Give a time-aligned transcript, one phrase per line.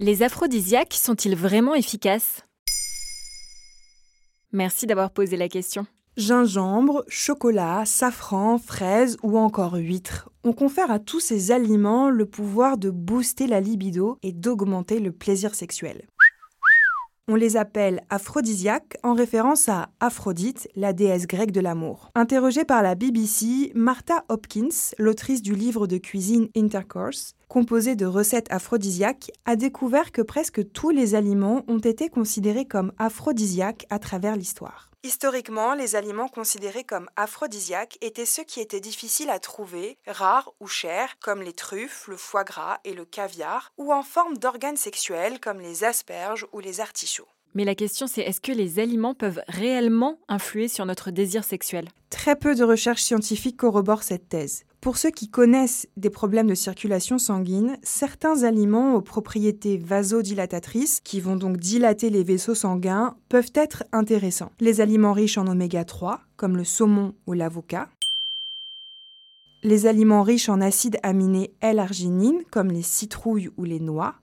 [0.00, 2.40] Les aphrodisiaques sont-ils vraiment efficaces?
[4.50, 5.86] Merci d'avoir posé la question.
[6.16, 10.30] Gingembre, chocolat, safran, fraises ou encore huîtres.
[10.42, 15.12] On confère à tous ces aliments le pouvoir de booster la libido et d'augmenter le
[15.12, 16.08] plaisir sexuel.
[17.26, 22.10] On les appelle aphrodisiaques en référence à Aphrodite, la déesse grecque de l'amour.
[22.14, 28.52] Interrogée par la BBC, Martha Hopkins, l'autrice du livre de cuisine Intercourse, composé de recettes
[28.52, 34.36] aphrodisiaques, a découvert que presque tous les aliments ont été considérés comme aphrodisiaques à travers
[34.36, 34.90] l'histoire.
[35.04, 40.66] Historiquement, les aliments considérés comme aphrodisiaques étaient ceux qui étaient difficiles à trouver, rares ou
[40.66, 45.40] chers, comme les truffes, le foie gras et le caviar, ou en forme d'organes sexuels
[45.40, 47.13] comme les asperges ou les artichauts.
[47.56, 51.88] Mais la question c'est est-ce que les aliments peuvent réellement influer sur notre désir sexuel?
[52.10, 54.64] Très peu de recherches scientifiques corroborent cette thèse.
[54.80, 61.20] Pour ceux qui connaissent des problèmes de circulation sanguine, certains aliments aux propriétés vasodilatatrices, qui
[61.20, 64.50] vont donc dilater les vaisseaux sanguins, peuvent être intéressants.
[64.60, 67.88] Les aliments riches en oméga 3, comme le saumon ou l'avocat.
[69.62, 74.16] Les aliments riches en acides aminés L-arginine, comme les citrouilles ou les noix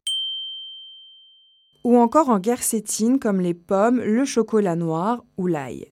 [1.84, 5.88] ou encore en guercétine comme les pommes, le chocolat noir ou l'ail.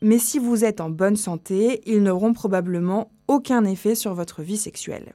[0.00, 4.56] Mais si vous êtes en bonne santé, ils n'auront probablement aucun effet sur votre vie
[4.56, 5.12] sexuelle.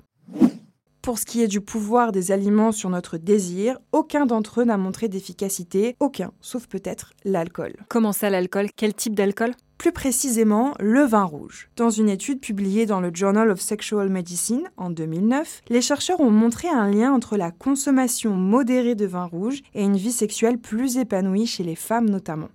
[1.01, 4.77] Pour ce qui est du pouvoir des aliments sur notre désir, aucun d'entre eux n'a
[4.77, 7.75] montré d'efficacité, aucun, sauf peut-être l'alcool.
[7.89, 8.69] Comment ça l'alcool?
[8.75, 9.51] Quel type d'alcool?
[9.77, 11.69] Plus précisément le vin rouge.
[11.75, 16.31] Dans une étude publiée dans le Journal of Sexual Medicine en 2009, les chercheurs ont
[16.31, 20.97] montré un lien entre la consommation modérée de vin rouge et une vie sexuelle plus
[20.97, 22.49] épanouie chez les femmes notamment.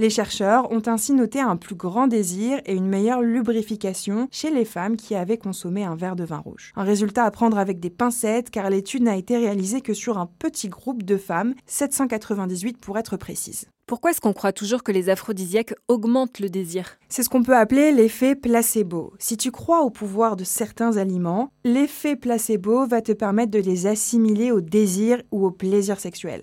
[0.00, 4.64] Les chercheurs ont ainsi noté un plus grand désir et une meilleure lubrification chez les
[4.64, 6.72] femmes qui avaient consommé un verre de vin rouge.
[6.76, 10.26] Un résultat à prendre avec des pincettes car l'étude n'a été réalisée que sur un
[10.38, 13.66] petit groupe de femmes, 798 pour être précise.
[13.88, 16.98] Pourquoi est-ce qu'on croit toujours que les aphrodisiaques augmentent le désir?
[17.08, 19.14] C'est ce qu'on peut appeler l'effet placebo.
[19.18, 23.86] Si tu crois au pouvoir de certains aliments, l'effet placebo va te permettre de les
[23.86, 26.42] assimiler au désir ou au plaisir sexuel.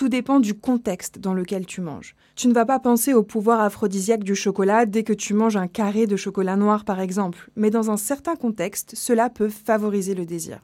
[0.00, 2.16] Tout dépend du contexte dans lequel tu manges.
[2.34, 5.66] Tu ne vas pas penser au pouvoir aphrodisiaque du chocolat dès que tu manges un
[5.66, 10.24] carré de chocolat noir par exemple, mais dans un certain contexte, cela peut favoriser le
[10.24, 10.60] désir.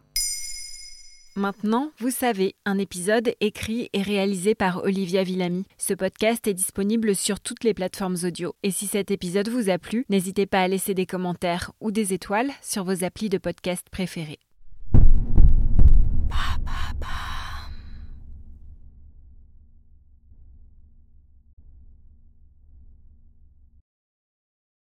[1.37, 5.67] Maintenant, vous savez, un épisode écrit et réalisé par Olivia Villamy.
[5.77, 8.55] Ce podcast est disponible sur toutes les plateformes audio.
[8.63, 12.15] Et si cet épisode vous a plu, n'hésitez pas à laisser des commentaires ou des
[12.15, 14.39] étoiles sur vos applis de podcast préférés.